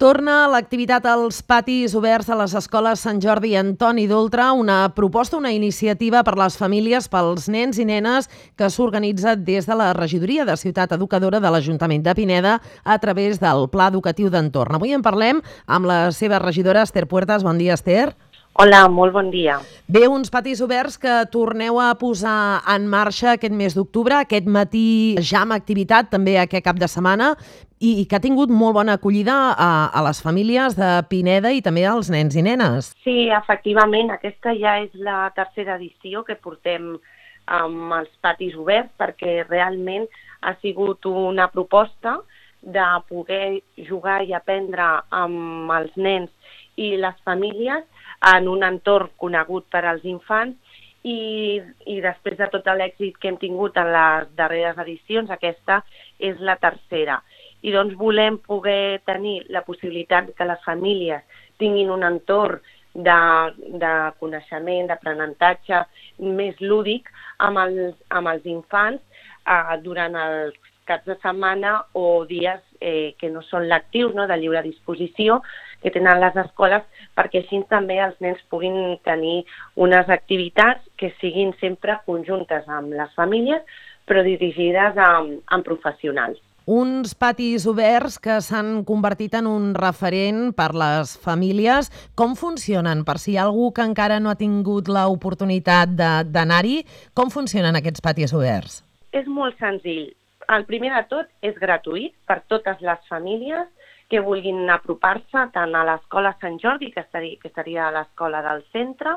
[0.00, 5.36] Torna l'activitat als patis oberts a les escoles Sant Jordi i Antoni d'Oltra, una proposta,
[5.36, 10.48] una iniciativa per les famílies, pels nens i nenes que s'organitza des de la regidoria
[10.48, 14.80] de Ciutat Educadora de l'Ajuntament de Pineda a través del Pla Educatiu d'Entorn.
[14.80, 17.44] Avui en parlem amb la seva regidora Esther Puertas.
[17.44, 18.14] Bon dia, Esther.
[18.58, 19.60] Hola, molt bon dia.
[19.86, 25.14] Bé, uns patis oberts que torneu a posar en marxa aquest mes d'octubre, aquest matí
[25.22, 27.30] ja amb activitat, també aquest cap de setmana,
[27.78, 31.86] i, que ha tingut molt bona acollida a, a les famílies de Pineda i també
[31.86, 32.90] als nens i nenes.
[33.06, 36.96] Sí, efectivament, aquesta ja és la tercera edició que portem
[37.46, 40.04] amb els patis oberts perquè realment
[40.42, 42.18] ha sigut una proposta
[42.60, 46.30] de poder jugar i aprendre amb els nens
[46.76, 47.86] i les famílies
[48.20, 50.56] en un entorn conegut per als infants
[51.02, 55.80] i, i després de tot l'èxit que hem tingut en les darreres edicions, aquesta
[56.18, 57.20] és la tercera.
[57.62, 61.24] I doncs volem poder tenir la possibilitat que les famílies
[61.60, 62.60] tinguin un entorn
[62.94, 63.20] de,
[63.80, 65.84] de coneixement, d'aprenentatge
[66.18, 69.00] més lúdic amb els, amb els infants
[69.46, 70.56] eh, durant els
[70.88, 75.40] caps de setmana o dies eh, que no són lectius, no, de lliure disposició,
[75.80, 76.84] que tenen les escoles,
[77.16, 79.44] perquè així també els nens puguin tenir
[79.76, 83.64] unes activitats que siguin sempre conjuntes amb les famílies,
[84.08, 90.68] però dirigides amb, amb professionals uns patis oberts que s'han convertit en un referent per
[90.78, 91.90] les famílies.
[92.14, 93.02] Com funcionen?
[93.08, 95.96] Per si hi ha algú que encara no ha tingut l'oportunitat
[96.30, 96.84] d'anar-hi,
[97.14, 98.84] com funcionen aquests patis oberts?
[99.10, 100.12] És molt senzill.
[100.56, 103.68] El primer de tot és gratuït per totes les famílies
[104.10, 108.64] que vulguin apropar-se tant a l'escola Sant Jordi, que estaria, que estaria a l'escola del
[108.74, 109.16] centre,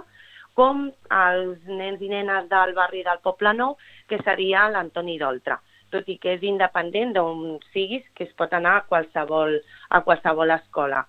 [0.54, 5.58] com als nens i nenes del barri del Poble Nou, que seria l'Antoni d'Oltra
[5.94, 9.60] tot i que és independent d'on siguis, que es pot anar a qualsevol,
[9.94, 11.04] a qualsevol escola.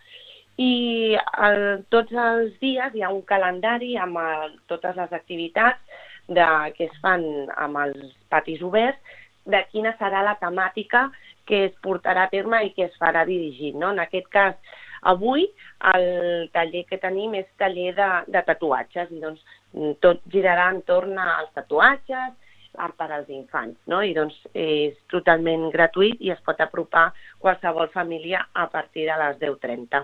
[0.61, 1.17] I
[1.49, 5.81] el, tots els dies hi ha un calendari amb el, totes les activitats
[6.29, 7.25] de, que es fan
[7.57, 11.09] amb els patis oberts, de quina serà la temàtica
[11.49, 13.77] que es portarà a terme i que es farà dirigit.
[13.77, 13.93] No?
[13.93, 14.57] En aquest cas,
[15.15, 15.45] avui
[15.93, 16.07] el
[16.55, 19.45] taller que tenim és taller de, de tatuatges i doncs
[20.01, 22.33] tot girarà entorn als tatuatges,
[22.75, 24.01] per als infants, no?
[24.03, 27.09] I doncs és totalment gratuït i es pot apropar
[27.43, 30.03] qualsevol família a partir de les 10.30.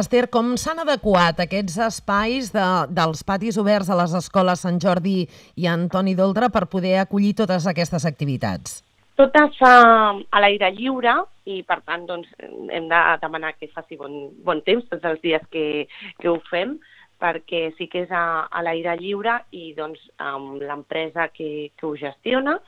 [0.00, 5.24] Esther, com s'han adequat aquests espais de, dels patis oberts a les escoles Sant Jordi
[5.56, 8.80] i Antoni d'Oldra per poder acollir totes aquestes activitats?
[9.20, 9.74] Tot es fa
[10.16, 11.12] a l'aire lliure
[11.44, 15.44] i, per tant, doncs, hem de demanar que faci bon, bon temps tots els dies
[15.52, 15.84] que,
[16.22, 16.78] que ho fem,
[17.20, 21.94] perquè sí que és a, a l'aire lliure i doncs, amb l'empresa que, que ho
[22.00, 22.58] gestiona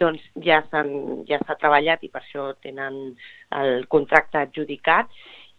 [0.00, 0.84] doncs, ja s'ha
[1.28, 2.94] ja treballat i per això tenen
[3.60, 5.06] el contracte adjudicat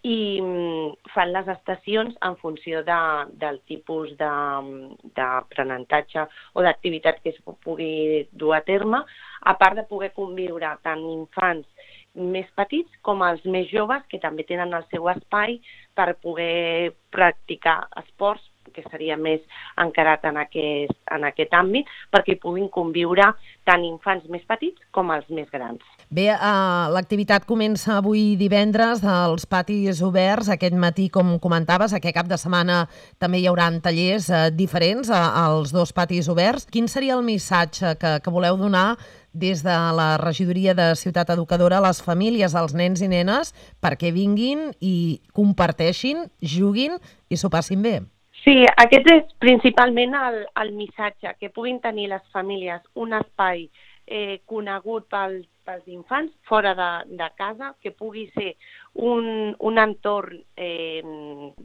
[0.01, 3.00] i mm, fan les estacions en funció de,
[3.41, 6.22] del tipus d'aprenentatge
[6.57, 9.00] o d'activitat que es pugui dur a terme,
[9.41, 11.67] a part de poder conviure tant infants
[12.16, 15.59] més petits com els més joves que també tenen el seu espai
[15.95, 19.41] per poder practicar esports que seria més
[19.81, 23.31] encarat en aquest, en aquest àmbit, perquè puguin conviure
[23.67, 25.81] tant infants més petits com els més grans.
[26.11, 32.28] Bé, uh, l'activitat comença avui divendres als patis oberts, aquest matí, com comentaves, aquest cap
[32.31, 32.83] de setmana
[33.19, 36.67] també hi haurà tallers uh, diferents uh, als dos patis oberts.
[36.72, 38.97] Quin seria el missatge que, que voleu donar
[39.34, 44.12] des de la regidoria de Ciutat Educadora a les famílies, als nens i nenes, perquè
[44.12, 46.97] vinguin i comparteixin, juguin
[47.30, 48.02] i s'ho passin bé?
[48.41, 53.68] Sí, aquest és principalment el, el missatge, que puguin tenir les famílies un espai
[54.08, 56.91] eh, conegut pels, pels infants fora de,
[57.22, 58.56] de casa, que pugui ser
[58.97, 61.03] un, un entorn eh,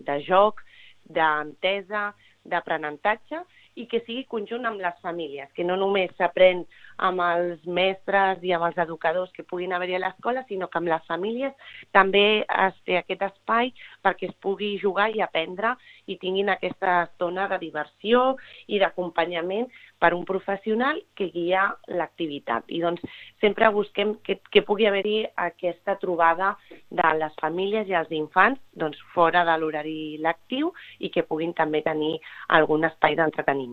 [0.07, 0.61] de joc,
[1.07, 2.11] d'entesa,
[2.47, 3.41] d'aprenentatge
[3.77, 6.65] i que sigui conjunt amb les famílies, que no només s'aprèn
[7.09, 10.89] amb els mestres i amb els educadors que puguin haver-hi a l'escola, sinó que amb
[10.93, 11.53] les famílies
[11.93, 13.73] també es té aquest espai
[14.05, 15.75] perquè es pugui jugar i aprendre
[16.07, 18.25] i tinguin aquesta estona de diversió
[18.67, 19.69] i d'acompanyament
[19.99, 22.65] per un professional que guia l'activitat.
[22.69, 23.05] I doncs
[23.41, 26.55] sempre busquem que, que pugui haver-hi aquesta trobada
[26.91, 31.83] de les famílies i els infants doncs, fora de l'horari lectiu i que puguin també
[31.85, 32.17] tenir
[32.59, 33.66] algun espai d'entreteniment.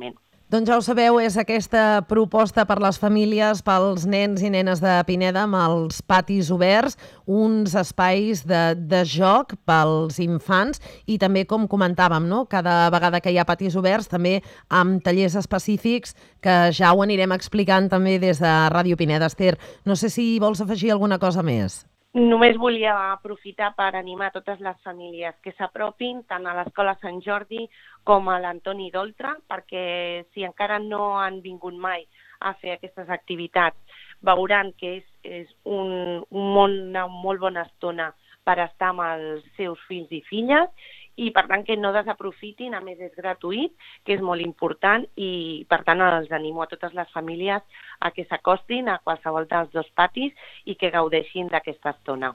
[0.53, 4.91] Doncs ja ho sabeu, és aquesta proposta per les famílies, pels nens i nenes de
[5.07, 6.93] Pineda amb els patis oberts,
[7.25, 12.43] uns espais de, de joc pels infants i també, com comentàvem, no?
[12.51, 14.35] cada vegada que hi ha patis oberts, també
[14.69, 16.13] amb tallers específics
[16.43, 19.31] que ja ho anirem explicant també des de Ràdio Pineda.
[19.33, 19.55] Esther,
[19.89, 21.81] no sé si vols afegir alguna cosa més.
[22.13, 27.63] Només volia aprofitar per animar totes les famílies que s'apropin tant a l'Escola Sant Jordi
[28.05, 32.05] com a l'Antoni d'Oltra, perquè si encara no han vingut mai
[32.45, 38.11] a fer aquestes activitats, veuran que és, és un, un molt, una molt bona estona
[38.43, 40.69] per estar amb els seus fills i filles
[41.15, 43.73] i per tant que no desaprofitin, a més és gratuït,
[44.05, 47.61] que és molt important i per tant els animo a totes les famílies
[47.99, 50.33] a que s'acostin a qualsevol dels dos patis
[50.65, 52.33] i que gaudeixin d'aquesta estona.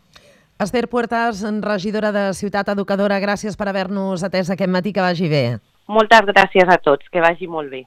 [0.58, 5.44] Esther Puertas, regidora de Ciutat Educadora, gràcies per haver-nos atès aquest matí, que vagi bé.
[5.86, 7.84] Moltes gràcies a tots, que vagi molt bé.